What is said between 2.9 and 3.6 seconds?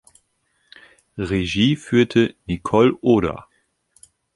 Oder.